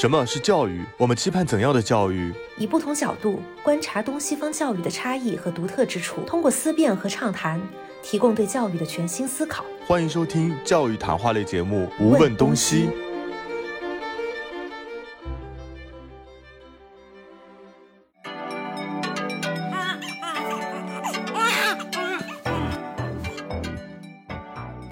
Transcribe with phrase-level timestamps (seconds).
[0.00, 0.84] 什么是教育？
[0.96, 2.32] 我们期盼怎样的教育？
[2.56, 7.60] 以不同角度观察东西方教育的差异和独特之处，通过思辨和畅谈，
[8.00, 9.64] 提供对教育的全新思考。
[9.88, 12.86] 欢迎收听教育谈话类节目《无问东西》。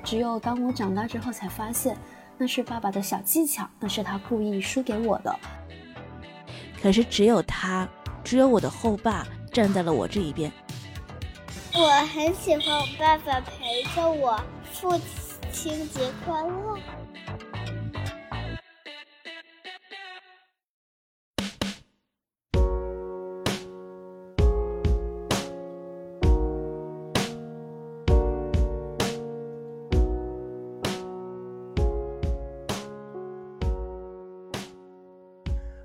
[0.02, 1.96] 只有当我长大之后，才发现。
[2.38, 5.34] 那是爸爸的小技巧，那是他故意输给我的。
[6.82, 7.88] 可是只有他，
[8.22, 10.52] 只有我的后爸站在了我这一边。
[11.74, 14.38] 我很喜欢我爸爸陪着我，
[14.72, 15.00] 父
[15.52, 16.78] 亲节快乐。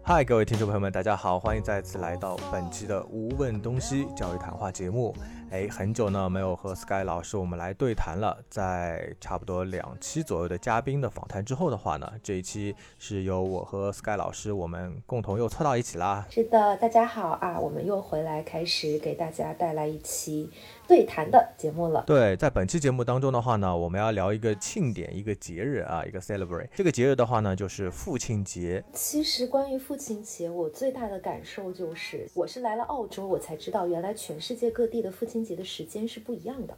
[0.03, 5.15] 嗨，各位听众朋友们，大家好，欢迎再次来到本期的《无问东西》教育谈话节目。
[5.51, 16.25] 哎，很久呢没有和 Sky 老师我们来对谈了，在差不多两期左右的嘉宾的访谈之后的话呢，这一期是由我和 Sky 老师我们共同又凑到一起啦。
[16.31, 20.49] 是的，大家好啊，我们又回来开始给大家带来一期
[20.91, 22.03] 对谈的节目了。
[22.05, 26.67] 对，在本期节目当中的话呢，我们要聊一个庆典，一个节日啊，一个 celebrate。
[26.75, 28.83] 这个节日的话呢，就是父亲节。
[28.93, 35.41] 其实关于父亲节，我最大的感受就是，我是来了澳洲，我才知道原来全世界各地的父亲。
[35.41, 36.77] 节的时间是不一样的，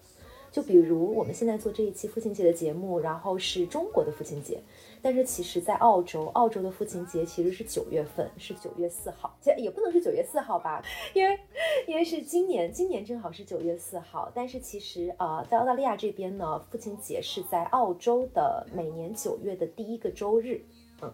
[0.51, 4.61] 就比如我们现在做这一期父亲节的节目，然后是中国的父亲节，
[5.03, 10.81] 但是其实在澳洲，澳洲的父亲节其实是九月份，是九月四号，这也不能是九月四号吧，
[11.13, 11.37] 因为
[11.85, 20.61] 因为是今年，今年正好是九月四号，但是其实呃，在澳大利亚这边呢，父亲节是在澳洲的每年九月的第一个周日，
[21.01, 21.13] 嗯，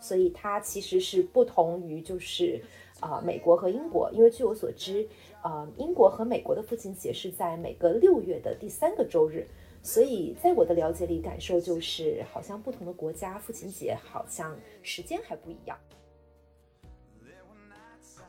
[0.00, 2.62] 所以它其实是不同于就是
[3.00, 5.06] 啊美国和英国，因为据我所知。
[5.46, 9.46] 呃，英国和美国的父亲节是在每个六月的第三个周日，
[9.86, 15.78] 所以在我的了解里，感受就是好像不同的国家父亲节好像时间还不一样。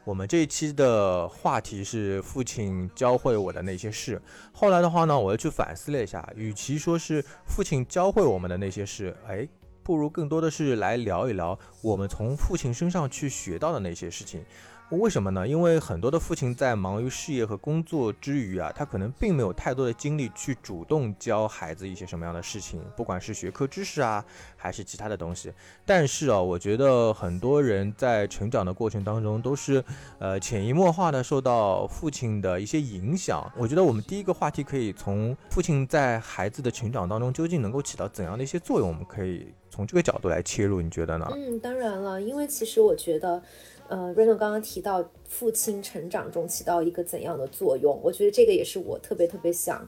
[0.04, 4.22] 我们这一期的话题是父亲教会我的那些事。
[4.52, 9.48] 后来的话呢，我又去反思了一下，与其说是父亲教会我们的那些事，哎，
[9.82, 14.44] 不如更多的是来聊一聊我们从父亲身上去学到的那些事情。
[14.92, 15.48] 为什么呢？
[15.48, 24.24] 因为很多的父亲在忙于事业和工作之余啊，他可能并没有太多的精力去主动教孩子一些什么样的事情，不管是学科知识啊，
[24.56, 25.52] 还是其他的东西。
[25.86, 29.84] 但是啊，我觉得很多人在成长的过程当中，都是
[30.20, 33.52] 呃潜移默化的受到父亲的一些影响。
[33.58, 40.80] 我觉得我们第一个话题可以从父亲在孩子的成长当中究竟能够起到怎样的一些作用，我们可以从这个角度来切入。
[40.80, 41.28] 你觉得呢？
[41.34, 43.42] 嗯，当然了，因为其实我觉得。
[43.88, 49.88] 呃，Reno 刚刚提到父亲成长中起到一个怎样的作用，我觉得这个也是我特别特别想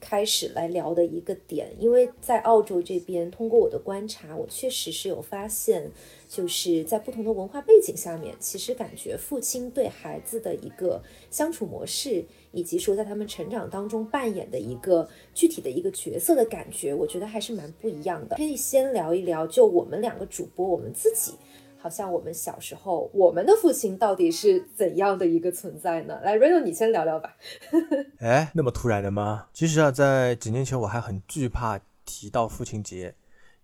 [0.00, 1.70] 开始来聊的一个点。
[1.78, 5.90] 因为在澳洲这边，通过我的观察，我确实是有发现，
[6.28, 12.22] 就是在不同的文化背景下面，其实感觉父亲对孩子的一个相处模式，
[12.52, 18.36] 以及说在他们成长当中扮演的一个具体的一个角色的感觉，我觉得还是蛮不一样的。
[18.36, 21.32] 可以先聊一聊，就我们两个主播，我们自己。
[21.80, 26.20] 好像我们小时候，我们的父亲到底是怎样的一个存在呢？
[26.24, 27.36] 来，Reno，你先聊聊吧。
[28.18, 29.46] 哎，那么突然的吗？
[29.54, 33.14] 其实啊，在几年前我还很惧怕提到父亲节，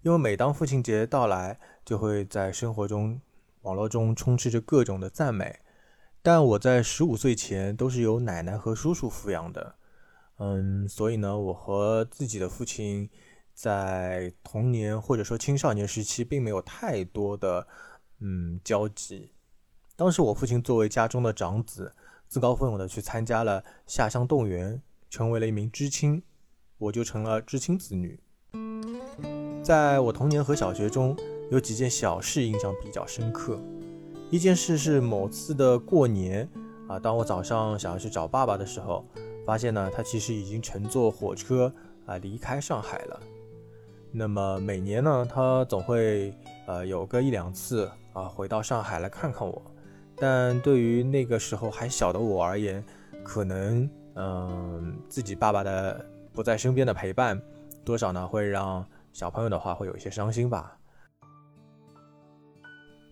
[0.03, 3.20] 因为每当父亲节到来，就会在生活中、
[3.62, 5.58] 网络中充斥着各种的赞美。
[6.22, 9.74] 但我在十五岁前都是由奶奶和叔叔抚养的，
[10.38, 13.10] 嗯，所以呢，我和自己的父亲
[13.53, 17.66] 在童年或者说青少年时期并没有太多的。
[18.26, 19.30] 嗯，交集。
[19.96, 21.92] 当时我父亲作为家中的长子，
[22.26, 24.80] 自告奋勇的去参加了下乡动员，
[25.10, 26.22] 成为了一名知青，
[26.78, 28.18] 我就成了知青子女。
[29.62, 31.14] 在我童年和小学中，
[31.50, 33.60] 有几件小事印象比较深刻。
[34.30, 36.48] 一件事是某次的过年
[36.88, 39.04] 啊，当我早上想要去找爸爸的时候，
[39.44, 41.70] 发现呢，他其实已经乘坐火车
[42.06, 43.20] 啊离开上海了。
[44.10, 46.34] 那么每年呢，他总会
[46.66, 47.86] 呃有个一两次。
[48.15, 49.61] 啊，回到上海来看看我，
[50.16, 52.83] 但对于那个时候还小的我而言，
[53.25, 57.41] 可能嗯，自己爸爸的不在身边的陪伴，
[57.84, 60.78] 多少呢会让小朋友的话会有一些伤心吧。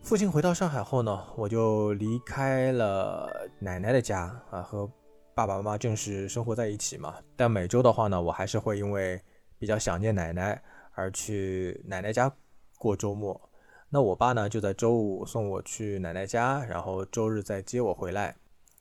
[0.03, 3.29] 父亲回到上海后呢，我就离开了
[3.59, 4.89] 奶奶的家啊，和
[5.35, 7.17] 爸爸妈妈正式生活在一起嘛。
[7.35, 9.21] 但每周的话呢，我还是会因为
[9.59, 10.63] 比较想念奶奶
[10.93, 12.33] 而去奶奶家
[12.79, 13.41] 过周末。
[13.95, 18.35] 那我爸呢就在周五送我去奶奶家，然后周日再接我回来。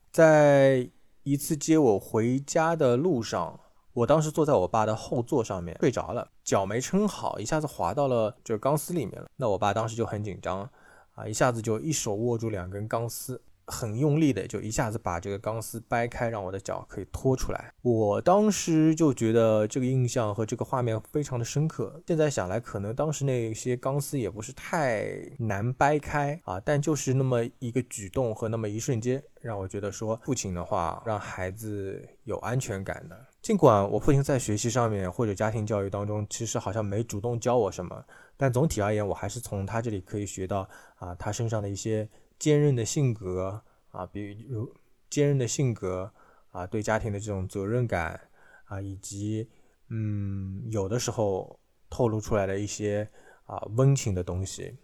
[0.09, 0.89] 在
[1.23, 3.59] 一次接我回家的路上，
[3.91, 9.29] 我当时坐在我爸的后座上面睡着了，脚没撑好，一下子滑到了这个钢丝里面了。
[9.35, 10.69] 那我爸当时就很紧张，
[11.15, 13.41] 啊，一下子就一手握住两根钢丝。
[13.71, 17.73] 很用力的，就一下子把这个钢丝掰开，让我的脚可以拖出来。
[17.81, 21.99] 我当时就觉得这个印象和这个画面非常的深刻。
[22.05, 25.07] 现在想来，可能当时那些钢丝也不是太
[25.39, 33.17] 难掰开啊，但就是那么一个举动和那么一瞬间，让我觉得说，父亲的话让孩子有安全感的。
[33.41, 38.03] 尽管我父亲在学习上面或者家庭教育当中，其实好像没主动教我什么，
[38.35, 42.07] 但总体而言，我还是从他这里可以学到啊，他身上的一些。
[42.41, 43.61] 坚韧的性格
[43.91, 44.75] 啊，比如
[45.11, 46.11] 坚韧的性格
[46.49, 48.19] 啊，对家庭的这种责任感
[48.65, 49.47] 啊，以及
[49.89, 53.07] 嗯，有的时候透露出来的一些
[53.45, 54.75] 啊温情的东西。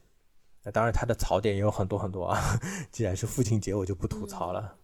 [0.62, 2.40] 那当然，他的槽点也有很多很多啊。
[2.92, 4.78] 既然是父亲节，我就不吐槽了。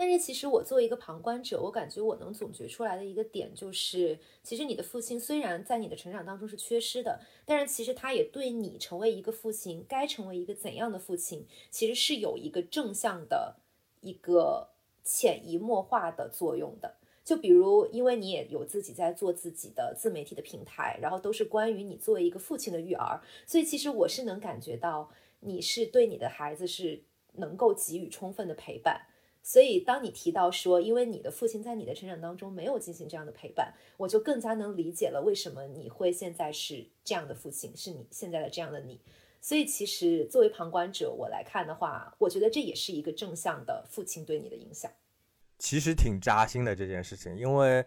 [0.00, 13.56] 但是其实我作为一个旁观者，我感觉我能总结出来的一个点就是，其实你的父亲虽然在你的成长当中是缺失的，但是其实他也对你成为一个父亲，该成为一个怎样的父亲，其实是有一个正向的
[14.00, 14.68] 一个
[15.02, 16.94] 潜移默化的作用的。
[17.24, 25.10] 就比如，因为你也有自己在做自己的自媒体的平台，然后都是关于你作为一个父亲的育儿，所以其实我是能感觉到
[25.40, 27.02] 你是对你的孩子是
[27.32, 29.02] 能够给予充分的陪伴。
[29.50, 39.00] 所以，当你提到说，因为你的父亲在你的成长当中没有进行这样的陪伴，我就更加能理解了为什么你会现在是这样的父亲，是你现在的这样的你。
[39.40, 44.90] 所以，其实作为旁观者我来看的话，我觉得这也是一个正向的父亲对你的影响。
[45.58, 47.82] 其实挺扎心的这件事情，因为。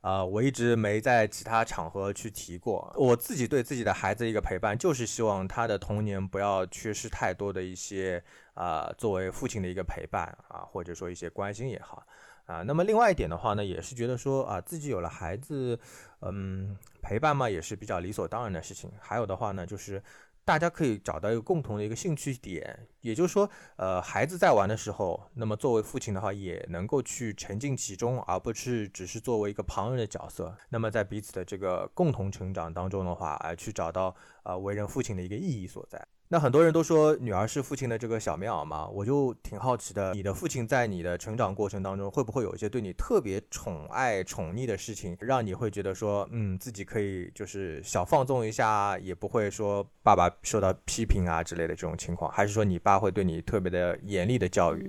[0.00, 2.92] 啊，我一直没在其他场合去提过。
[2.96, 8.22] 我自己对自己的孩子一个陪伴，就是希望他的童年不要缺失太多的一些
[8.54, 12.06] 啊，作为父亲的一个陪伴啊，或者说一些关心也好
[12.46, 12.62] 啊。
[12.62, 15.78] 那么另外一点的话呢，也是觉得说啊，自己有了孩子，
[16.22, 18.90] 嗯，陪伴嘛也是比较理所当然的事情。
[19.00, 20.02] 还有的话呢，就是。
[20.44, 30.56] 大家可以找到一个共同的一个兴趣点，也就是说，呃，孩子在玩的时候，那么作为父亲的话，也能够去沉浸其中，而不是只是作为一个旁人的角色。
[30.70, 36.04] 那么在彼此的这个共同成长当中的话，而去找到呃为人父亲的一个意义所在。
[36.32, 54.84] 那很多人都说女儿是父亲的这个小棉袄嘛，我就挺好奇的，你的父亲在你的成长过程当中，会不会有一些对你特别宠爱、宠溺的事情，让你会觉得说，嗯，自己可以就是小放纵一下，也不会说爸爸受到批评啊之类的这种情况，还是说你爸会对你特别的严厉的教育？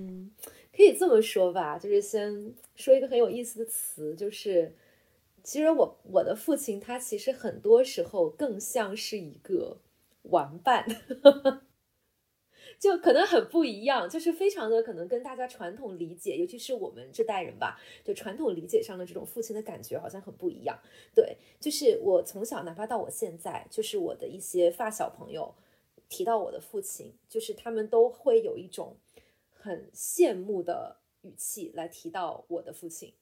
[0.72, 4.72] 可以这么说吧，就是先说一个很有意思的词，就是
[5.42, 9.78] 其实我我的父亲他其实很多时候更像是一个。
[10.22, 10.86] 玩伴，
[12.78, 20.78] 就可能很不一样，就是非常的可能跟大家传统理解，尤其是我们这代人吧，就传统理解上的这种父亲的感觉好像很不一样。
[21.14, 25.54] 对，就是我从小，哪怕到我现在，就是我的一些发小朋友
[26.08, 28.96] 提到我的父亲，就是他们都会有一种
[29.52, 33.12] 很羡慕的语气来提到我的父亲。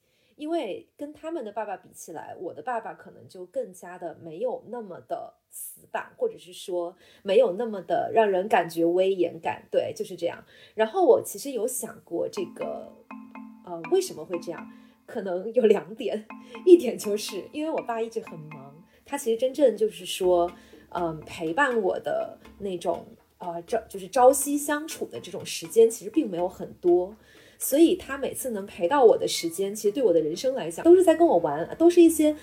[0.41, 9.63] 因为跟他们的爸爸比起来，我的爸爸可能就更加的没有那么的死板，或者是说没有那么的让人感觉威严感。
[9.71, 10.43] 对，就是这样。
[10.75, 12.91] 然后我其实有想过这个，
[13.67, 14.67] 呃，为什么会这样？
[15.05, 16.27] 可能有两点，
[16.65, 20.51] 一点就是因为我爸一直很忙，他其实真正就是说，
[20.89, 27.15] 嗯，陪伴我的那种，呃，朝就是朝夕相处的这种时间，其实并没有很多。
[27.63, 32.35] 所以他每次能陪到我的时间，其实对我的人生来讲，都是在跟我玩，都是一些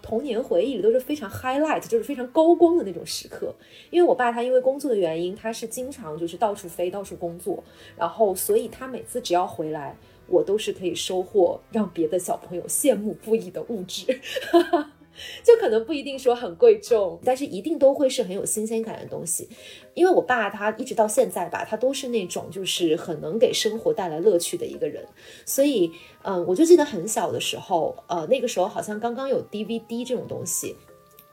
[0.00, 3.54] 童年回忆里都是非常 highlight，就是非常高光的那种时刻。
[3.90, 7.62] 因为我爸他因为工作的原因，他是经常就是到处飞，到处工作，
[7.96, 9.94] 然后所以他每次只要回来，
[10.26, 14.18] 我都是可以收获让别的小朋友羡慕不已的物质。
[15.42, 19.48] 就可能不一定说很贵重，但是一定都会是很有新鲜感的东西。
[19.94, 25.04] 因为我爸他一直到现在吧，他都是那种就是很能给生活带来乐趣的一个人。
[25.44, 25.90] 所以，
[26.22, 30.76] 嗯，我就记得很小的时候，呃，那个时候好像刚刚有 DVD 这种东西，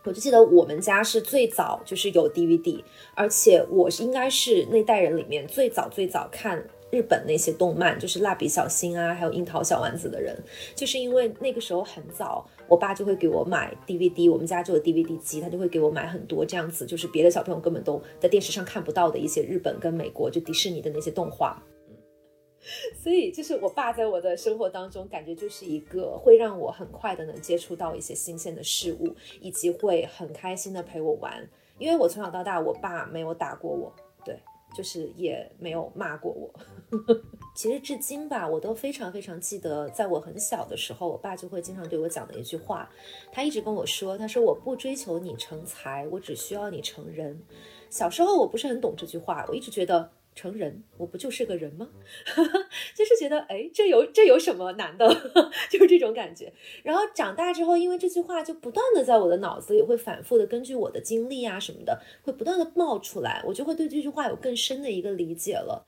[0.03, 2.83] 我就记得我们家是最早就是有 DVD，
[3.15, 6.63] 而且我是应该是那代人里面最早最早看。
[6.91, 10.35] 日本那些动漫，就是蜡笔小新啊，还有樱桃小丸子的人，
[10.73, 21.61] 就是因为那个时候很早，我爸就会给我买 DVD，我们家就有 DVD 机，他就会给我买很多这样子，就是别的小朋友根本都在电视上看不到的一些日本跟美国就迪士尼的那些动画。
[21.89, 21.95] 嗯，
[23.01, 31.49] 所以就是我爸在我的生活当中，感觉就是一个会让我很快的能接触到一些新鲜的事物，以及会很开心的陪我玩
[31.79, 33.91] 因为我从小到大，我爸没有打过我，
[34.75, 36.53] 就是也没有骂过我。
[37.55, 42.89] 其实至今吧，我都非常非常记得，在我很小的时候，我爸就会经常对我讲的一句话，
[43.31, 47.41] 他一直跟我说，他说我不追求你成才，我只需要你成人。
[47.89, 50.11] 小时候我不是很懂这句话，我一直觉得。
[50.39, 51.89] 成人，我不就是个人吗？
[52.95, 55.05] 就是觉得，哎，这有这有什么难的？
[55.69, 56.53] 就是这种感觉。
[56.81, 65.85] 然后长大之后，因为这句话就不断的在我的脑子里会反复的，根据我的经历啊什么的，会不断的冒出来，我就会对这句话有更深的一个理解了。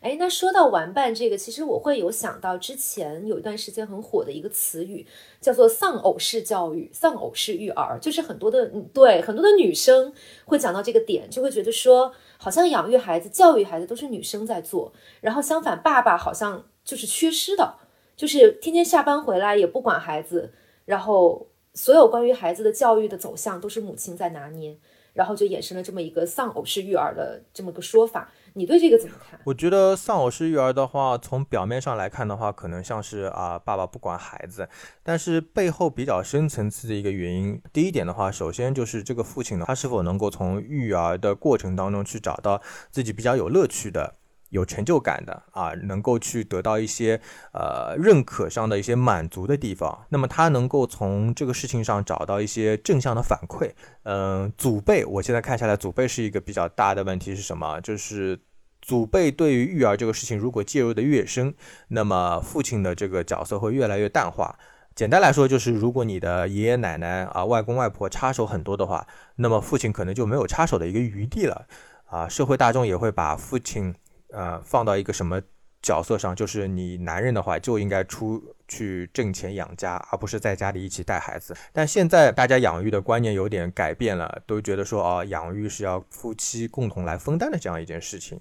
[0.00, 5.04] 哎，那说到玩伴这个，其实我会有想到之前有一段时间很火的一个词语，
[5.40, 10.12] 叫做丧偶式教育、丧偶式育儿，就是很多的对很多的女生
[10.44, 17.74] 会讲到这个点，就会觉得说，好像养育孩子、教育孩子都是女生在做，然后相反，爸爸好像就是缺失的，
[18.16, 20.52] 就是天天下班回来也不管孩子，
[20.84, 24.78] 然后所有关于孩子的教育的走向都是母亲在拿捏，
[25.12, 28.32] 然后就衍生了这么一个丧偶式育儿的这么个说法。
[28.54, 29.38] 你对这个怎么看？
[29.44, 34.68] 我觉得丧偶式育儿的话，从表面上来看的话，可能像是啊爸爸不管孩子，
[35.02, 44.17] 但是背后比较深层次的一个原因，第一点的话，首先就是这个父亲呢，他是否能够从育儿的过程当中去找到自己比较有乐趣的。
[44.50, 47.20] 有成就感的啊，能够去得到一些
[47.52, 53.70] 呃认可上的一些满足的地方，那么他能够从这个事情上找到一些正向的反馈。
[54.04, 57.78] 嗯，祖辈，我现在看下来，祖辈是一个比较大的问题是什么？
[57.82, 58.40] 就是
[58.80, 61.54] 祖辈对于育儿这个事情，如果介入的越深，
[61.88, 64.58] 那么父亲的这个角色会越来越淡化。
[64.94, 71.66] 简单来说，就是如果你的爷爷奶奶啊、外公外婆插手很多的话，那么父亲可能就没有插手的一个余地了
[72.06, 72.26] 啊。
[72.26, 73.94] 社会大众也会把父亲。
[74.30, 75.40] 呃，放到一个什么
[75.80, 76.34] 角色上？
[76.34, 81.56] 就是你男人的话，就应该出去挣钱养家，而不是在家里一起带孩子。
[81.72, 88.38] 但现在大家养育的观念有点改变了，都觉得说，哦，养育是要夫妻共同来分担的这样一件事情，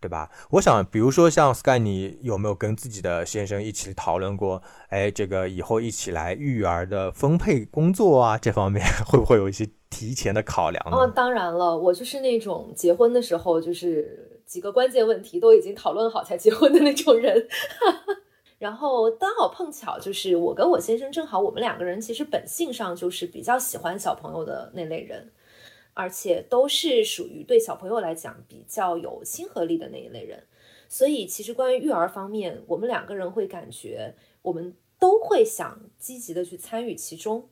[0.00, 0.28] 对吧？
[0.50, 4.60] 我想，比如说像 Sky，你有没有跟自己的先生一起讨论过？
[4.88, 10.96] 哎，这个以后一起来育儿的分配工作啊，这方面 会不会有一些提前的考量呢？
[10.96, 14.24] 哦，当然了，我就是那种结婚的时候就是。
[14.48, 17.46] 几个关键问题都已经讨论好才结婚的那种人，
[18.58, 25.30] 然后刚好碰巧就是我跟我先生正好我们两个人其实本性上就是比较喜欢小朋友的那类人，
[25.92, 30.42] 而且都是属于对小朋友来讲比较有亲和力的那一类人，
[30.88, 37.50] 所以其实关于育儿方面，我们两个人会感觉我们都会想积极的去参与其中。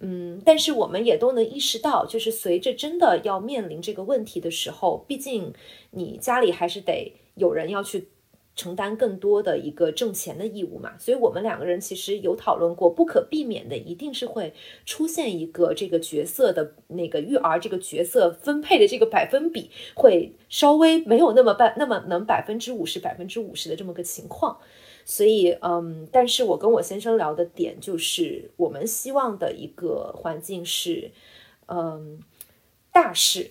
[0.00, 5.52] 嗯，但是我们也都能意识到，就是随着真的要面临这个问题的时候，毕竟
[5.92, 8.08] 你家里还是得有人要去
[8.56, 10.98] 承担更多的一个挣钱的义务嘛。
[10.98, 14.52] 所以，我们两个人其实有讨论过，不可避免的一定是会
[14.84, 24.58] 出现一个这个角色的那个育儿这个角色分配的这个百分比会稍微没有那么百那么能百分之五十百分之五十的这么个情况。
[25.04, 31.12] 所以，嗯，但是我跟我先生聊的点就是，我们希望的一个环境是，
[31.66, 32.20] 嗯，
[32.90, 33.50] 大事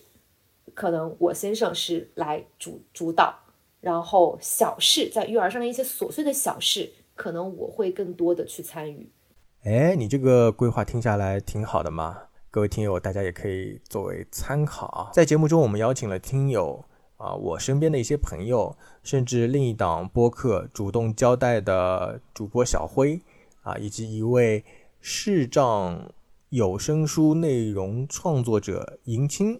[0.74, 3.38] 可能我先生是来主主导，
[3.81, 9.10] 然后小事在育儿上的一些琐碎的小事，可能我会更多的去参与。
[9.63, 15.12] 哎，你这个规划听下来挺好的嘛，各位听友，大家也可以作为参考。
[15.13, 16.83] 在节目中，我们邀请了听友。
[17.24, 23.18] 啊，我身边的一些朋友，甚至另一档播客主动交代的主播小辉
[23.62, 24.65] 啊，以及一位
[25.00, 26.12] 视障
[26.50, 29.58] 有声书内容创作者迎青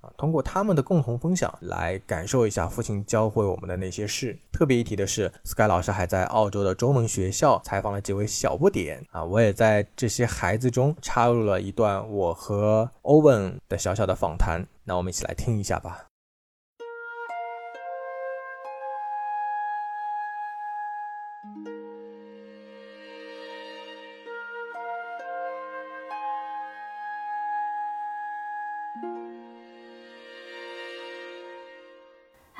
[0.00, 4.36] 啊，通过他们的共同分享来感受一下父亲教会我们的那些事。
[4.50, 16.08] 特别一提的是，Sky 老师还在澳洲的中文学校采访了几位小不点啊，我也在这些孩子中插入了一段我和 Owen 的小小的访谈，那我们一起来听一下吧。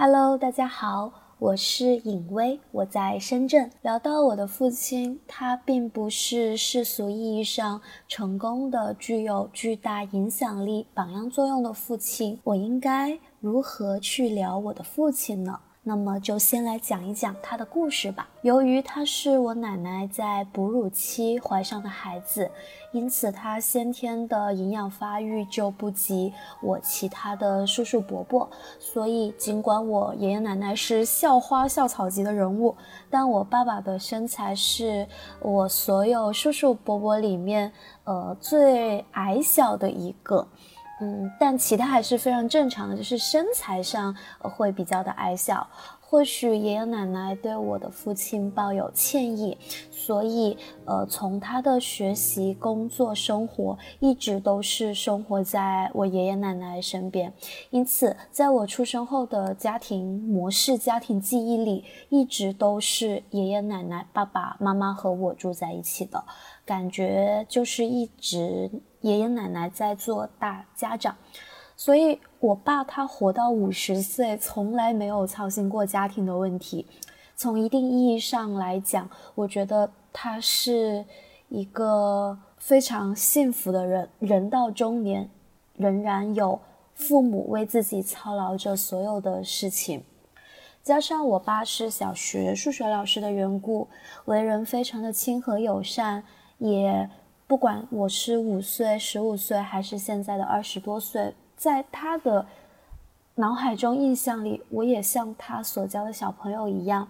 [0.07, 3.71] Hello，大家好，我是尹薇，我在深圳。
[3.81, 12.39] 聊到我的父亲，他并不是世俗意义上成功的、具有巨大影响力、榜样作用的父亲。
[12.45, 15.59] 我应该如何去聊我的父亲呢？
[15.87, 18.27] 那么就先来讲一讲他的故事吧。
[18.41, 22.51] 由于他是我奶奶在哺乳期怀上的孩子，
[22.91, 28.49] 因此他先天的营养发育就不及我其他的叔叔伯伯。
[28.81, 32.75] 所以，尽管我爷爷奶奶是校花校草级的人物，
[33.11, 35.07] 但我爸爸的身材是
[35.41, 37.71] 我所有叔叔伯伯里面
[38.05, 40.49] 呃最矮小的一个。
[41.05, 45.69] 嗯，但其他还是非常正常的，就是身材上会比较的矮小。
[46.01, 49.59] 或许爷爷奶奶对我的父亲抱有歉意，
[49.91, 57.33] 所以呃，从他的学习、工作、生活，一直都是生活在我爷爷奶奶身边。
[57.71, 66.23] 因此，在我出生后的家庭模式、家庭记忆里，一直都是爷爷奶奶、爸爸妈妈和我住在一起的
[66.65, 68.71] 感觉，就是一直
[69.05, 71.15] 爷爷奶奶在做大家长。
[71.77, 76.87] 所以，我爸他活到五十岁，从来没有操心过家庭的问题。
[77.37, 81.05] 从一定意义上来讲，我觉得他是
[81.51, 84.09] 一个非常幸福的人。
[84.21, 85.29] 人到中年，
[85.77, 86.59] 仍然有
[86.95, 90.03] 父母为自己操劳着所有的事情。
[90.83, 93.89] 加上我爸是小学数学老师的缘故，
[94.25, 96.25] 为人非常的亲和友善。
[96.59, 97.11] 也
[97.47, 101.35] 不管我是五岁、十五岁，还是现在的二十多岁。
[101.57, 102.47] 在他的
[103.35, 107.07] 脑海中、印象里，我也像他所教的小朋友一样，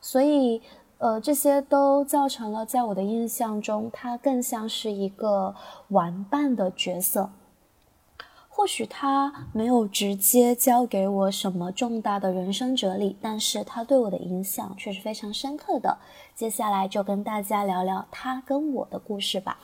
[0.00, 0.62] 所以，
[0.98, 5.54] 呃，这些都造成了在我的印象中，他更像是一个
[5.88, 7.30] 玩伴的角色。
[8.56, 15.98] 或许他没有直接教给我什么重大的人生哲理，但是他对我的影响却是非常深刻的。
[16.34, 19.58] 接下来就跟大家聊聊他跟我的故事吧。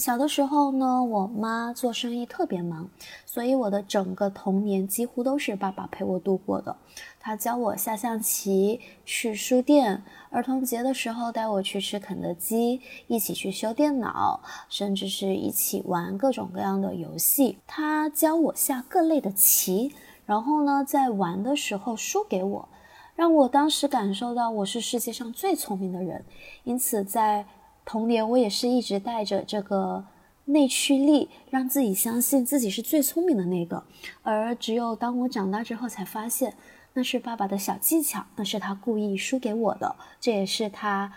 [0.00, 2.88] 小的时候呢，我妈做生意特别忙，
[3.26, 6.74] 所以我的整个童年几乎都是爸爸陪我度过的。
[7.20, 14.40] 他教我下象棋，去书店，儿童节的时候带我去吃肯德基，一起去修电脑，
[14.70, 17.58] 甚至是一起玩各种各样的游戏。
[17.66, 19.92] 他教我下各类的棋，
[20.24, 22.68] 然后呢，在玩的时候输给我，
[23.14, 26.24] 让我当时感受到我是世界上最聪明的人。
[26.64, 27.44] 因此在。
[27.90, 30.04] 童年，我也是一直带着这个
[30.44, 33.82] 内驱力，让自己相信自己是最聪明的那个。
[34.22, 36.54] 而只有当我长大之后，才发现
[36.92, 41.12] 那是爸爸的小技巧，那是他故意输给我的，这也是他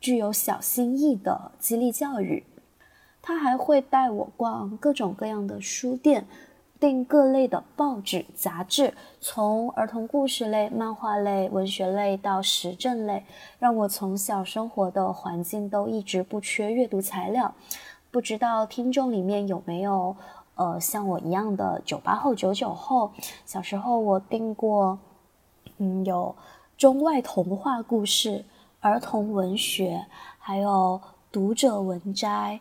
[0.00, 2.44] 具有小心翼翼的激励教育。
[3.20, 6.26] 他还会带我逛各种各样的书店。
[6.78, 13.24] 订各类的报纸、杂志，从儿童故事类、漫画类、文学类到时政类，
[13.58, 17.54] 让我从小生活的环境都一直不缺阅读材料。
[18.10, 20.16] 不知道听众里面有没有，
[20.54, 23.10] 呃，像我一样的九八后、九九后？
[23.44, 24.98] 小时候我订过，
[25.78, 26.34] 嗯，有
[26.76, 28.44] 中外童话故事、
[28.80, 30.06] 儿童文学，
[30.38, 31.00] 还有
[31.32, 32.60] 读者文摘。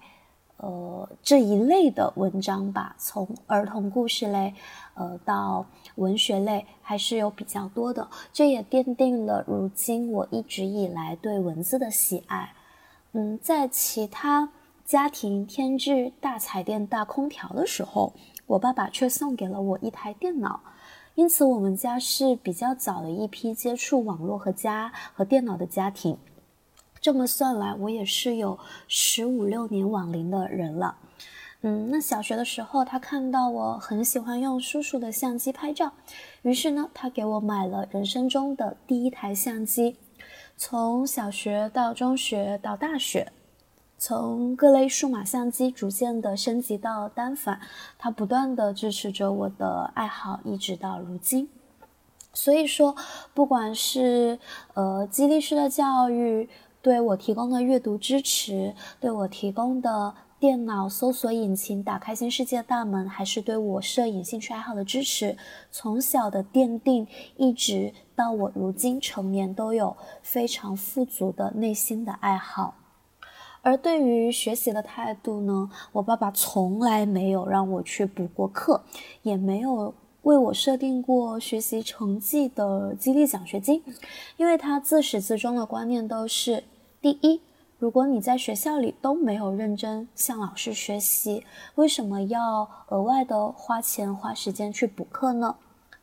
[0.57, 4.53] 呃，这一类的文章吧，从儿童故事类，
[4.93, 5.65] 呃，到
[5.95, 8.07] 文学类，还是有比较多的。
[8.31, 12.53] 这也奠定了如今我一直以来对文字的喜爱。
[13.11, 14.49] 嗯，在其他
[14.85, 18.13] 家庭添置大彩电、大空调的时候，
[18.47, 20.61] 我爸爸却送给了我一台电脑。
[21.15, 26.17] 因此，我们家是比较早的一批接触网络和家和电脑的家庭。
[27.05, 30.97] 这么算来，我也是有十五六年网龄的人了。
[31.61, 35.91] 嗯，那小学的时候，他看到我很喜欢用叔叔的相机拍照，
[36.41, 39.97] 于是呢，他给我买了人生中的第一台相机。
[40.57, 43.31] 从小学到中学到大学，
[43.99, 47.61] 从各类数码相机逐渐的升级到单反，
[47.99, 51.47] 他不断的支持着我的爱好，一直到如今。
[52.33, 52.95] 所以说，
[53.35, 54.39] 不管是
[54.73, 56.49] 呃激励式的教育。
[56.85, 65.35] 对我提供的阅读支持，对我提供的电脑搜索引擎打开新世界大门，还是对我摄影兴趣爱好的支持，
[65.71, 72.75] 从小的奠定，一直到我如今成年，都有非常富足的内心的爱好。
[73.63, 78.83] 而对于学习的态度呢，我爸爸从来没有让我去补过课，
[79.23, 83.81] 也没有为我设定过学习成绩的激励奖学金，
[84.37, 86.63] 因为他自始至终的观念都是。
[87.05, 87.39] 第一，
[87.77, 95.55] 如果你在学校里都没有认真向老师学习，为什么要额外的花钱花时间去补课呢？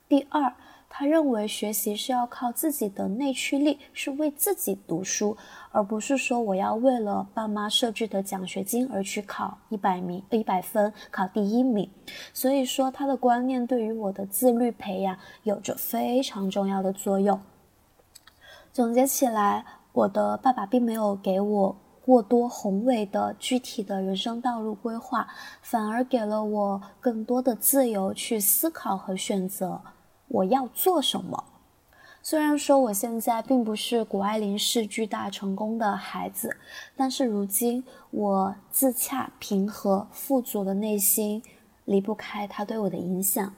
[0.08, 0.54] 第二，
[0.88, 5.36] 他认为学习是要靠自己的内驱力，是为自己读书，
[5.72, 11.90] 而不是说我要为了爸妈设置的奖学金而去考一百名、一百分，考第一名。
[12.32, 17.40] 所以说，他的观念对于我的自律培养有着非常重要的作用。
[18.72, 19.64] 总结起来。
[19.92, 25.28] 我的爸爸并没有给我过多宏伟的具体的人生道路规划，
[25.60, 29.80] 反而给了我更多的自由去思考和选择
[30.28, 31.44] 我要做什么。
[32.22, 36.56] 虽然说我现在并不是谷爱凌式巨大成功的孩子，
[36.96, 41.42] 但是如今我自洽、平和、富足的内心
[41.84, 43.52] 离不开他对我的影响，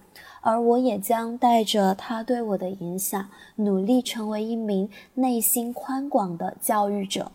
[0.46, 7.32] 而我也将带着他对我的影响，努力成为一名内心宽广的教育者。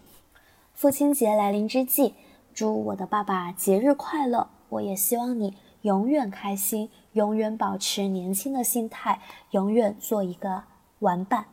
[0.76, 2.14] 父亲节来临之际，
[2.54, 4.48] 祝我的爸爸节日快乐！
[4.70, 9.20] 我也希望你永远开心，永远保持年轻的心态，
[9.50, 10.66] 永远做一个
[11.00, 11.48] 玩伴。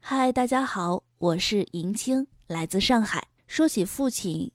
[0.00, 3.28] 嗨，大家好，我是银青，来自上海。
[3.46, 4.50] 说起父亲，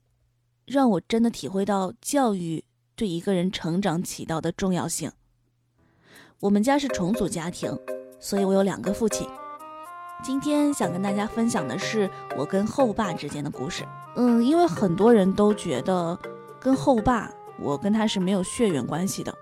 [0.66, 2.66] 让我真的体会到教育
[3.02, 5.12] 对一个人成长起到的重要性。
[6.40, 7.76] 我们家是重组家庭，
[8.20, 9.28] 所以我有两个父亲。
[10.24, 13.84] 今天想跟大家分享的是我跟后爸之间的故事。
[14.18, 16.16] 嗯，因为很多人都觉得
[16.60, 19.36] 跟后爸，我跟他是没有血缘关系的，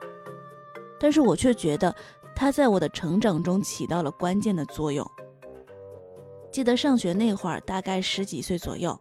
[0.98, 1.94] 但是我却觉得
[2.34, 5.06] 他在我的成长中起到了关键的作用。
[6.50, 8.98] 记得上学那会儿，大概十几岁左右，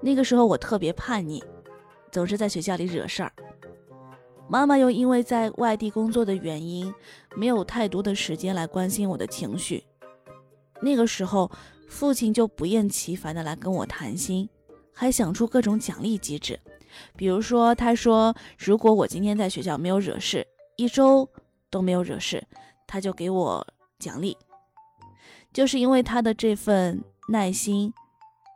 [0.00, 1.44] 那个时候我特别叛逆，
[2.10, 3.30] 总是在学校里惹事儿。
[4.52, 6.92] 妈妈又因为在外地工作的原因，
[7.34, 9.82] 没有太多的时间来关心我的情绪。
[10.82, 11.50] 那个时候，
[11.88, 14.46] 父亲就不厌其烦的来跟我谈心，
[14.92, 16.60] 还想出各种奖励机制。
[17.16, 21.26] 比如说，他说如果我今天在学校没有惹事，一周
[21.70, 22.46] 都没有惹事，
[22.86, 23.66] 他就给我
[23.98, 24.36] 奖励。
[25.50, 27.90] 就是因为他的这份耐心，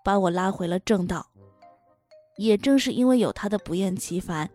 [0.05, 1.27] 把我拉回了正道。
[2.37, 4.51] 也正是因为有他的不厌其烦，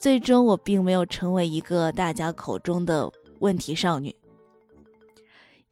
[0.00, 4.14] 最终我并没有成为一个大家口中的问题少女。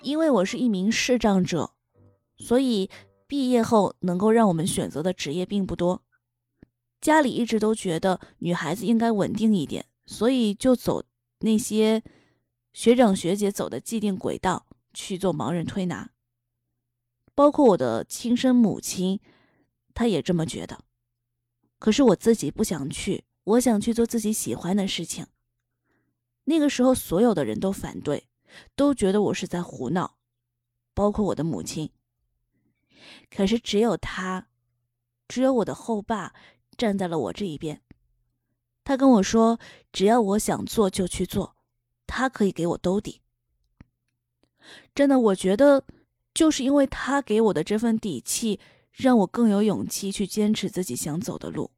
[0.02, 1.70] 因为我是一名视障者，
[2.36, 2.90] 所以
[3.26, 6.02] 毕业后能够让我们选择的职业并不多。
[7.00, 11.04] 家里一直都觉得女孩子应该稳定一点，所以就走
[11.40, 12.02] 那些
[12.72, 16.10] 学长学姐走的既定轨道去做盲人推拿。
[17.34, 19.20] 包括我的亲生母亲，
[19.94, 20.78] 她也这么觉得。
[21.84, 25.26] 可是我自己不想去，我想去做自己喜欢的事情。
[26.44, 28.26] 那个时候，所有的人都反对，
[28.74, 30.16] 都觉得我是在胡闹，
[30.94, 31.90] 包括我的母亲。
[33.28, 34.46] 可是只有他，
[35.28, 36.32] 只有我的后爸
[36.78, 37.82] 站在了我这一边。
[38.82, 39.60] 他跟我说
[39.92, 41.54] ：“只要我想做就去做，
[42.06, 43.20] 他可以给我兜底。”
[44.94, 45.84] 真的，我觉得。
[46.32, 48.58] 就是因为他给我的这份底气，
[48.90, 51.70] 让我更有勇气去坚持自己想走的路。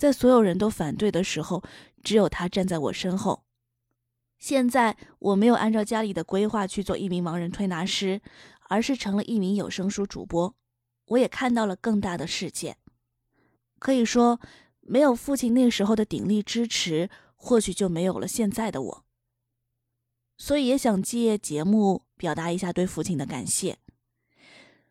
[0.00, 1.62] 在所有人都反对的时候，
[2.02, 3.44] 只有他站在我身后。
[4.38, 8.22] 现在我没有按照家里的规划去做一名盲人推拿师，
[8.70, 10.54] 而是成了一名有声书主播。
[11.08, 12.78] 我也看到了更大的世界。
[13.78, 14.40] 可以说，
[14.80, 19.04] 没有父亲那时候的鼎力支持，或许就没有了现在的我。
[20.38, 23.76] 所以也想借节目表达一下对父亲的感谢。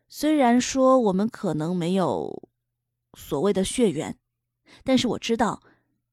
[0.06, 2.48] 虽然说我们可能没有
[3.18, 4.16] 所谓的血缘，
[4.84, 5.62] 但是我知道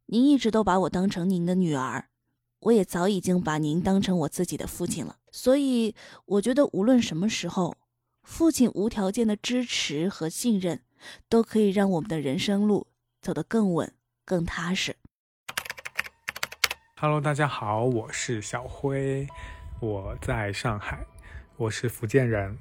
[0.07, 2.09] 您一直都把我当成您的女儿，
[2.59, 5.17] 我也早已经把您当成我自己的父亲了。
[5.31, 7.77] 所以我觉得无论什么时候，
[8.23, 10.81] 父亲无条件的支持和信任，
[11.29, 12.87] 都可以让我们的人生路
[13.21, 13.93] 走得更稳、
[14.25, 14.95] 更踏实。
[16.99, 19.27] Hello，大家好，我是小辉，
[19.79, 21.05] 我在上海，
[21.55, 22.57] 我是福建人，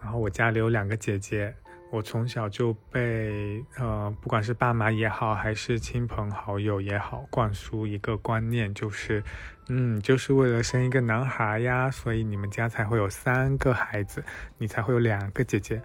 [0.00, 1.54] 然后我家里有两个姐姐，
[1.90, 9.22] 我从小就被呃，不管是爸妈也好，还是亲朋好友也好，灌输一个观念，就是，
[9.68, 14.24] 嗯，就是为了生一个男孩呀，所以你们家才会有三个孩子，
[14.56, 15.82] 你才会有两个姐姐，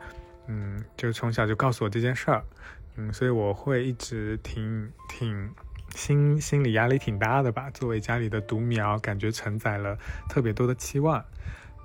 [0.48, 2.44] 嗯，就从小就告诉我这件事儿，
[2.96, 5.50] 嗯，所以我会一直挺挺。
[5.94, 11.24] 心心理压力挺大的吧，作为家里的独苗，感觉承载了特别多的期望。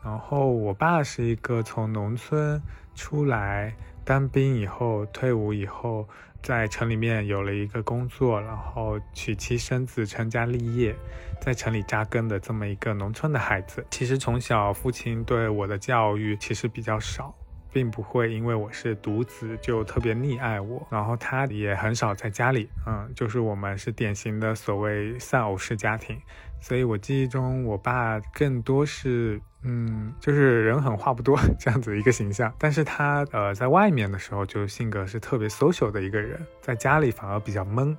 [0.03, 2.61] 然后我爸是一个从农村
[2.97, 3.73] 出来
[4.05, 6.09] 当兵以后，退伍以后，
[6.43, 10.95] 在城里面有了一个工作，然后娶妻生子，成家立业，
[11.41, 13.85] 在城里扎根的这么一个农村的孩子。
[13.91, 17.35] 其实从小父亲对我的教育其实比较少。
[17.73, 26.21] 并不会因为我是独子就特别溺爱我，然后他也很少在家里，嗯，就是我们是典型的所谓丧偶式家庭，
[26.61, 37.97] 所以我记忆中我爸更多是，嗯，就是人狠话不多 这样子一个形象，但是他呃在外面的时候就性格是特别 social 的一个人，在家里反而比较闷，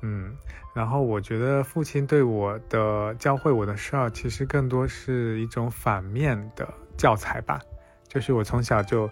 [0.00, 0.34] 嗯，
[0.74, 6.66] 然后我觉得父亲对我的教会我的事儿，其实更多是一种反面的
[6.96, 7.60] 教材吧。
[8.08, 9.08] 就是我从小就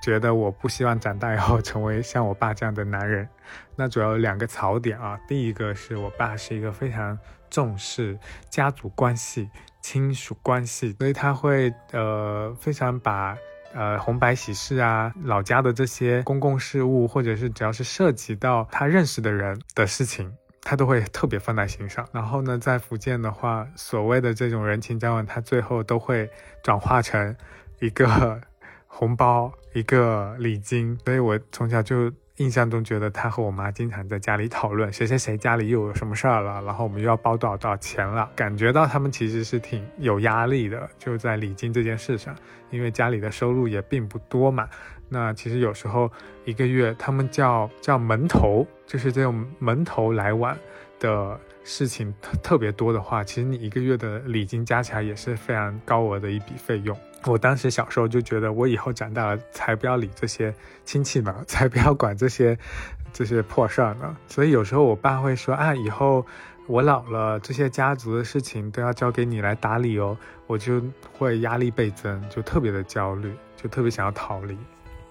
[0.00, 3.28] 觉得我不希望长大以后 成为像我爸这样的男人。
[3.74, 5.18] 那主要有两个槽点啊。
[5.26, 7.18] 第一个是我爸是一个非常
[7.52, 9.50] 重视家族关系、
[9.82, 13.36] 亲属关系，所以他会呃非常把
[13.74, 22.08] 呃红白喜事啊、老家的这些公共事务，或者是只要是涉及到他认识的人的事情，他都会特别放在心上。
[22.10, 26.30] 然后呢，在福建的话，所谓的这种人情交往，他最后都会
[26.62, 27.36] 转化成
[27.80, 28.40] 一个
[28.88, 30.98] 红包、一个礼金。
[31.04, 32.10] 所以我从小就。
[32.36, 42.34] 印象中觉得他和我妈经常在家里讨论谁谁谁家里又有什么事儿了，然后我们又要包多少多少钱了，感觉到他们其实是挺有压力的，就在礼金这件事上，
[42.70, 44.68] 因为家里的收入也并不多嘛。
[45.08, 46.10] 那其实有时候
[46.46, 50.56] 一个月他们叫叫门头，就是这种门头来往
[50.98, 56.96] 的事情特特别多的话，其实你一个月的礼金加起来也是非常高额的一笔费用。
[57.24, 60.52] 我当时小时候就觉得，我以后长大了才不要理这些
[60.84, 62.58] 亲戚呢，才不要管这些
[63.12, 64.16] 这些破事儿呢。
[64.26, 66.26] 所以有时候我爸会说啊，以后
[66.66, 70.82] 我老了，这些家族的事情都要交给你来打理哦，我就
[71.16, 74.58] 会压力倍增，就特别的焦虑，就特别想要逃离。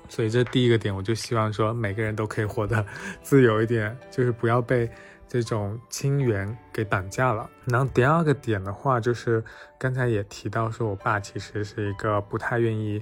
[0.09, 2.85] 所以这第一个点，我就希望说每个人都可以活得
[3.23, 4.89] 自由一点，就是不要被。
[5.31, 7.49] 这种亲缘给绑架了。
[7.63, 9.41] 然后第二个点的话，就是
[9.79, 13.01] 刚才也提到说，我爸其实是一个不太愿意，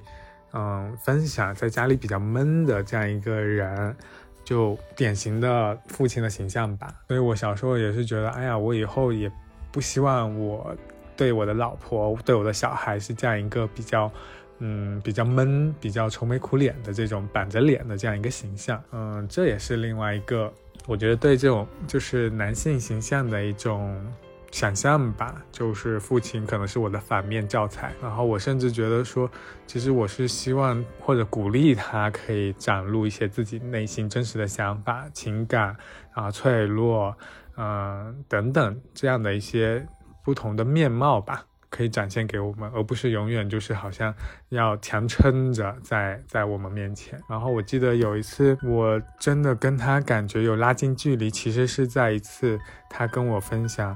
[0.54, 3.96] 嗯，分享，在家里比较闷的这样一个人，
[4.44, 6.94] 就典型的父亲的形象吧。
[7.08, 9.32] 所以我小时候也是觉得，哎呀，我以后也
[9.72, 10.78] 不希望我
[11.18, 14.12] 对我的老婆、对我的小孩是这样一个比较，
[14.60, 18.80] 嗯，比较闷、比较愁眉苦脸的这种板着脸的这样一个形象。
[18.92, 20.54] 嗯，这也是另外一个。
[20.90, 24.04] 我觉得对这种就是男性形象的一种
[24.50, 27.94] 想象吧，就是父亲可能是我的反面教材。
[28.02, 29.30] 然后我甚至觉得说，
[29.68, 35.78] 其实我是希望或者鼓励他可以展露一些自己内心真实的想法、情感
[36.14, 37.16] 啊、脆弱，
[37.56, 39.86] 嗯等等这样的一些
[40.26, 41.46] 不同的面貌吧。
[41.70, 44.14] 可以展现给我们，而不是永远就是好像
[44.50, 47.22] 要强撑着在在我们面前。
[47.30, 53.96] 然后我记得有一次，我真的跟他感觉有拉近距离，其实是在一次他跟我分享，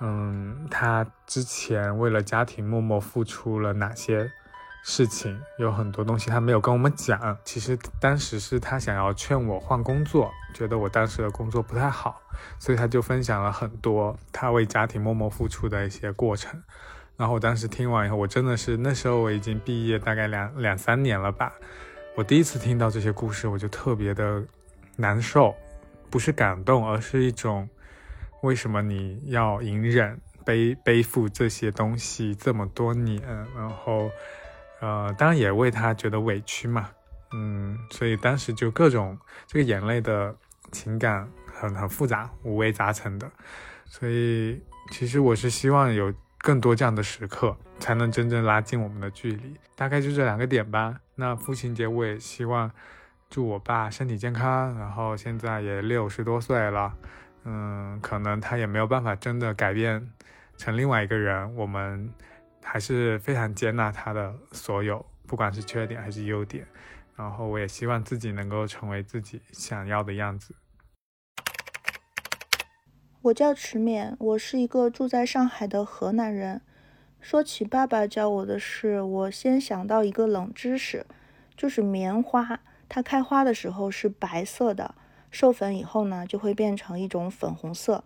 [0.00, 4.30] 嗯，他之前为了家庭默默付出了哪些
[4.82, 7.36] 事情，有很多东西他没有跟我们讲。
[7.44, 12.20] 其实当时是他想要劝我换工作，觉得我当时的工作不太好，
[12.58, 16.62] 所以他就分享了很多他为家庭默默付出的一些过程。
[17.16, 21.50] 然后我当时听完以后，我真的是那时候我已经毕业大概两两三年了吧。
[22.14, 24.44] 我第一次听到这些故事，我就特别的
[24.96, 25.54] 难受，
[26.10, 27.66] 不是感动，而是一种
[28.42, 33.18] 为什么你要隐忍背背负这些东西这么多年？
[33.56, 34.10] 然后，
[34.80, 36.90] 呃，当然也为他觉得委屈嘛，
[37.32, 40.36] 嗯，所以当时就各种这个眼泪的
[40.70, 43.30] 情感很很复杂，五味杂陈的。
[43.86, 46.12] 所以其实我是希望有。
[46.46, 49.56] 更多这样的时刻，才能真正拉近我们的距离。
[49.74, 51.00] 大概就这两个点吧。
[51.16, 52.70] 那父亲节，我也希望
[53.28, 54.78] 祝我爸身体健康。
[54.78, 56.96] 然后现在也六十多岁了，
[57.42, 60.08] 嗯，可能他也没有办法真的改变
[60.56, 61.52] 成另外一个人。
[61.56, 62.08] 我们
[62.62, 66.64] 还是非常接纳他的所有，不管是缺点还是优点。
[67.16, 70.54] 然后我也希望自己能够成为自己想要的样子。
[73.26, 76.60] 我叫池勉，我是一个住在上海的河南人。
[77.20, 81.04] 说起爸爸教我的事，我先想到一个冷知识，
[81.56, 84.94] 就是棉花，它开花的时候是白色的，
[85.32, 88.04] 授粉以后呢，就会变成一种粉红色。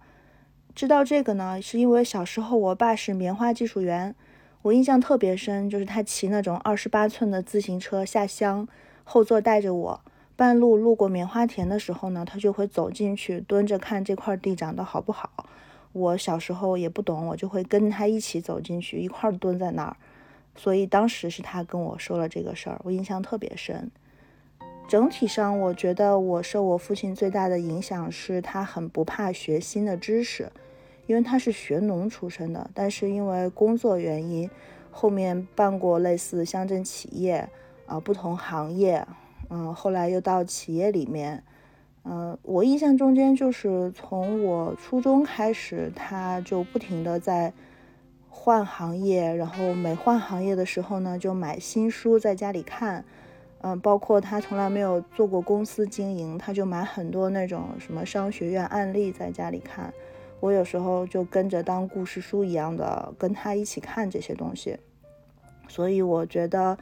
[0.75, 4.15] 知道这个呢，是因为小时候我爸是棉花技术员，
[4.63, 8.67] 我印象特别深，就是他骑那种二十八寸的自行车下乡，
[9.05, 10.01] 后座带着我。
[10.41, 15.31] 半路路过棉花田的时候呢，他就会走进去蹲着看这块地长得好不好。
[15.93, 19.99] 我小时候也不懂，我就会跟他一起走进去，一块蹲在那儿。
[20.57, 23.91] 所以当时是他跟我说了这个事儿，我印象特别深。
[24.89, 30.51] 整体上，我觉得我受我父亲最大的影响是他很不怕学新的知识，
[31.07, 34.49] 因为他是学农出身的，但是因为工作原因，
[34.91, 37.47] 后面办过类似乡镇企业
[37.85, 39.07] 啊，不同行业。
[39.53, 41.43] 嗯，后来又到企业里面，
[42.05, 47.53] 嗯，我印象中间就是从我初中开始，他就不停的在
[48.29, 53.05] 换行业，然后每换行业的时候呢，就买新书在家里看，
[53.63, 59.93] 嗯，包括他从来没有做过公司经营，他就买很多那种什么商学院案例在家里看，
[60.39, 64.79] 我有时候就跟着当故事书一样的跟他一起看这些东西，
[65.67, 66.79] 所以我觉得。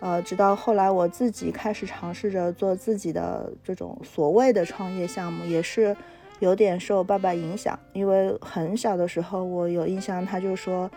[0.00, 5.94] 呃，直到后来我自己开始尝试着做自己的这种所谓的创业项目，也是
[6.38, 7.78] 有点受爸爸影响。
[7.92, 10.90] 因为很小的时候，我有印象，他就说，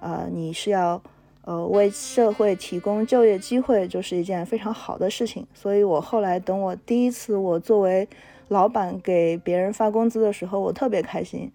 [0.00, 1.00] 呃，你是要
[1.42, 5.46] 呃为社会提供就业机会，就是一件非常好的事情。
[5.54, 8.08] 所以我后来等我第一次我作为
[8.48, 11.52] 老板给别人发工资的时候，我特别开心。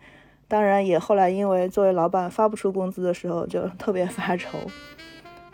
[0.47, 4.57] 当然，也后来因为作为老板发不出工资的时候，就特别 发愁。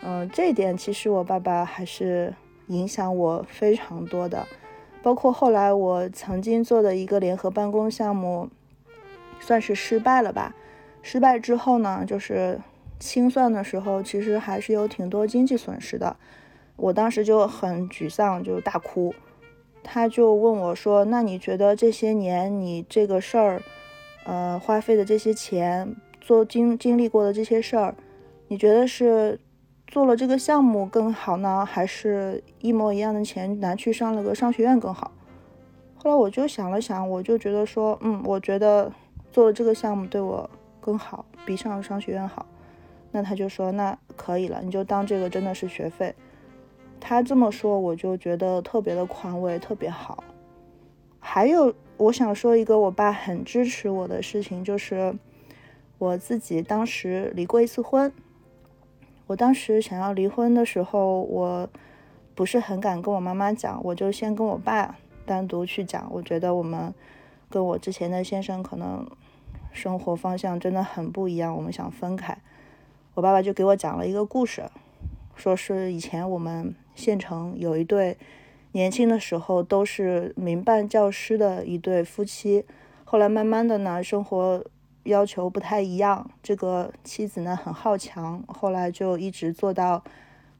[0.02, 2.34] 嗯，这一点其实我爸爸还是
[2.68, 4.46] 影响我非常多的。
[5.02, 8.48] 包括后来我曾经做的一个联合办公项目，
[9.40, 10.54] 算是失败了吧。
[11.02, 12.60] 失败之后呢，就是
[12.98, 16.16] 清算的时候，其实还是有挺多经济损失的。
[16.76, 19.14] 我当时就很沮丧，就大哭。
[19.82, 23.62] 他就问我说：“那你觉得这些年你这个事儿，
[24.24, 27.94] 呃，花费的这些钱，做经经历过的这些事儿，
[28.48, 29.38] 你觉得是？”
[29.90, 35.10] 做了这个项目更好呢，还是一模一样的钱拿去上了个商学院更好？
[35.96, 38.92] 后来我就想了想，我就觉得说，嗯，我觉得
[39.32, 40.48] 做了这个项目对我
[40.80, 42.46] 更好，比上商学院好。
[43.10, 46.14] 那他就说，那可以了，你就当这个真的是学费。
[47.00, 50.22] 他这么说，我就觉得特别的宽慰，特别好。
[51.18, 55.12] 还有，我想说一个我爸很支持我的事情，就是
[55.98, 58.12] 我自己当时离过一次婚。
[59.30, 61.70] 我当时想要离婚的时候，我
[62.34, 66.08] 不是很敢跟我妈妈讲，我就先跟我爸单独去讲。
[66.10, 66.92] 我觉得我们
[67.48, 69.08] 跟我之前的先生可能
[69.70, 72.36] 生活方向真的很不一样，我们想分开。
[73.14, 74.64] 我爸爸就给我讲了一个故事，
[75.36, 78.18] 说是以前我们县城有一对
[78.72, 82.64] 年轻的时候都是民办教师的一对夫妻，
[83.04, 84.64] 后来慢慢的呢，生活。
[85.04, 90.04] 要求不太一样，这个妻子呢很好强，后来就一直做到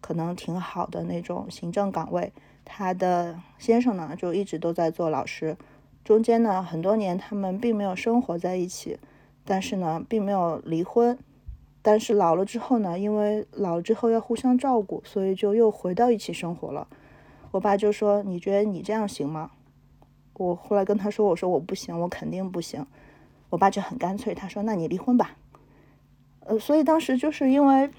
[0.01, 2.33] 可能挺好的那种行政岗位。
[2.65, 5.57] 他的先生呢就一直都在做老师，
[6.05, 8.99] 中间呢很多年他们并没有生活在一起，
[9.45, 11.19] 但是呢并没有离婚。
[11.83, 16.87] 但是老了之后呢，因为老了之后要互相照顾，所以就又回到一起生活了。
[17.53, 19.51] 我爸就说：“你觉得你这样行吗？”
[20.35, 22.87] 我后来跟他说：“我说我不行，我肯定不行。”
[23.51, 25.37] 我爸就很干脆，他说：“那你离婚吧。”
[26.47, 27.91] 呃，所以当时就是因为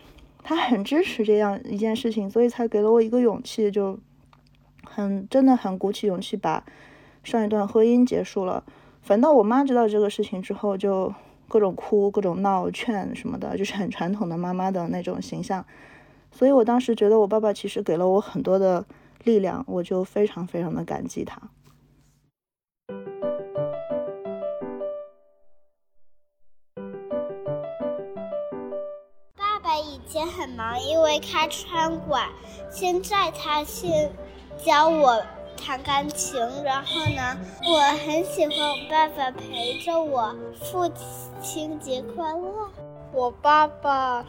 [0.43, 3.99] 他很支持这样一件事情，所以才给了我一个勇气，就
[4.83, 6.65] 很真的很鼓起勇气把
[7.23, 8.63] 上一段婚姻结束了。
[9.01, 11.13] 反倒我妈知道这个事情之后，就
[11.47, 15.65] 各种哭、各种闹、劝什么的，就是很传统的妈妈的那种形象。
[16.31, 18.85] 所以我当时觉得我爸爸其实给了我很多的
[19.23, 21.41] 力量，我就非常非常的感激他。
[30.11, 32.27] 以前很忙，因为开餐馆。
[32.69, 34.11] 现在他先
[34.57, 35.23] 教我
[35.55, 40.35] 弹钢琴，然后呢，我很喜欢我爸爸陪着我。
[40.59, 40.91] 父
[41.41, 42.69] 亲节快乐！
[43.13, 44.25] 我爸爸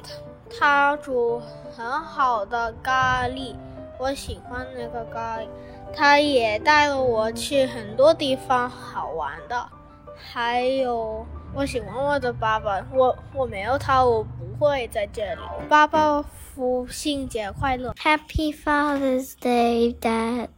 [0.57, 1.43] 他煮
[1.77, 3.57] 很好的咖喱，
[3.99, 5.49] 我喜欢那个咖喱。
[5.93, 9.69] 他也带了我去很多地方好玩的，
[10.15, 11.27] 还有。
[11.55, 15.41] 我喜欢我的爸爸，我我没有他，我不会在这里。
[15.69, 20.49] 爸爸，父亲节快乐！Happy Father's Day, Dad.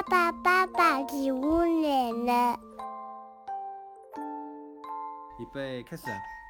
[0.00, 2.58] 爸爸，爸爸礼物来了。
[5.38, 6.06] 预备，开始。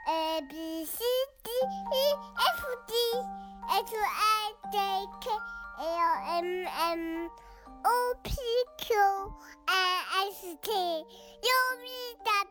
[0.07, 1.03] A B C
[1.43, 2.95] D E F G
[3.69, 4.79] H I J
[5.21, 5.31] K
[5.81, 7.31] L M N
[7.83, 8.31] O P
[8.79, 8.97] Q
[9.67, 11.85] R S T U V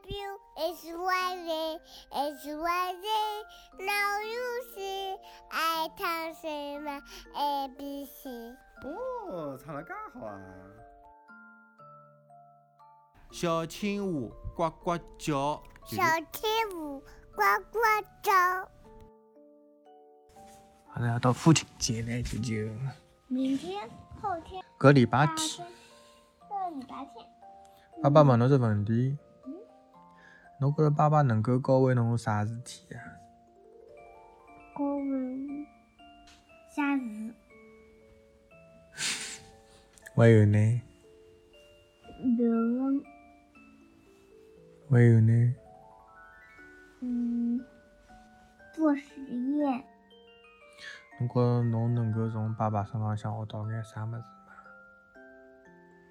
[0.03, 1.79] W X Y Z
[2.11, 3.07] X Y Z
[3.85, 5.17] Now you see
[5.49, 7.01] I 唱什么
[7.35, 8.29] A B C。
[8.83, 10.39] 哦，唱得噶好啊！
[13.39, 16.43] 小青蛙呱呱叫，小青
[17.37, 17.79] 蛙呱呱
[18.21, 18.33] 叫。
[20.89, 22.69] 好了，要到父亲节了，舅舅。
[23.29, 23.89] 明天、
[24.21, 24.61] 后天。
[24.77, 25.65] 个礼拜天。
[26.49, 27.25] 个礼拜天。
[28.03, 29.17] 爸爸问侬只问题。
[29.45, 29.55] 嗯。
[30.59, 32.99] 侬觉着爸爸能够教会侬啥事体啊？
[34.75, 35.01] 教会
[36.75, 36.81] 写
[38.97, 39.39] 字。
[40.13, 40.81] 还有呢？
[42.37, 43.01] 刘文。
[44.89, 45.55] 还有呢？
[47.01, 47.63] 嗯，
[48.73, 49.85] 做实验。
[51.19, 54.29] 侬觉着侬能够从爸爸身浪向学到眼啥么子吗？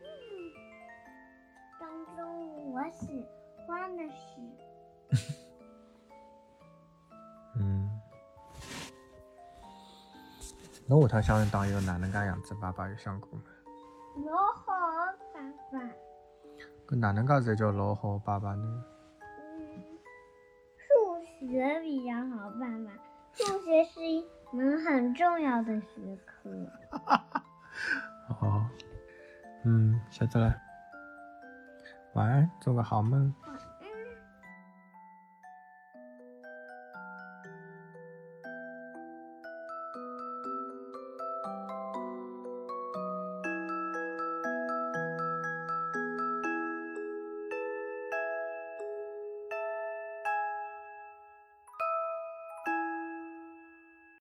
[0.03, 0.07] 嗯，
[1.81, 3.27] 当中我喜
[3.67, 4.41] 欢的是。
[7.59, 7.91] 嗯，
[10.87, 13.43] 侬下趟想当一个哪能噶样子爸爸有想过吗？
[14.17, 14.73] 我好
[15.35, 15.41] 爸
[15.73, 15.81] 爸。
[16.89, 18.85] 搿哪能介才叫老好爸爸呢？
[19.21, 19.85] 嗯，
[20.79, 22.91] 数学比较好爸爸，
[23.35, 26.51] 数学是一门很重要的学科。
[28.41, 28.67] 哦，
[29.67, 30.55] 嗯，晓得了。
[32.15, 33.35] 晚安，做个好梦。